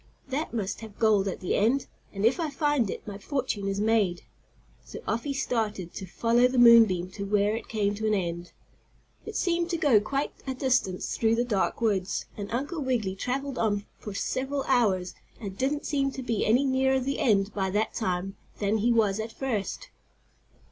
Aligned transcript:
"That 0.29 0.51
must 0.51 0.81
have 0.81 0.97
gold 0.97 1.27
at 1.27 1.41
the 1.41 1.53
end, 1.53 1.85
and, 2.11 2.25
if 2.25 2.39
I 2.39 2.49
find 2.49 2.89
it, 2.89 3.05
my 3.05 3.19
fortune 3.19 3.67
is 3.67 3.79
made." 3.79 4.23
So 4.83 4.99
off 5.07 5.25
he 5.25 5.31
started 5.35 5.93
to 5.93 6.07
follow 6.07 6.47
the 6.47 6.57
moon 6.57 6.85
beam 6.85 7.11
to 7.11 7.23
where 7.23 7.55
it 7.55 7.67
came 7.69 7.93
to 7.93 8.07
an 8.07 8.15
end. 8.15 8.51
It 9.27 9.35
seemed 9.35 9.69
to 9.69 9.77
go 9.77 9.99
quite 9.99 10.33
a 10.47 10.55
distance 10.55 11.15
through 11.15 11.35
the 11.35 11.45
dark 11.45 11.81
woods, 11.81 12.25
and 12.35 12.49
Uncle 12.51 12.81
Wiggily 12.81 13.13
traveled 13.15 13.59
on 13.59 13.85
for 13.99 14.15
several 14.15 14.63
hours, 14.63 15.13
and 15.39 15.51
he 15.51 15.55
didn't 15.55 15.85
seem 15.85 16.09
to 16.13 16.23
be 16.23 16.47
any 16.47 16.65
nearer 16.65 16.99
the 16.99 17.19
end 17.19 17.53
by 17.53 17.69
that 17.69 17.93
time 17.93 18.35
than 18.57 18.79
he 18.79 18.91
was 18.91 19.19
at 19.19 19.31
first. 19.31 19.89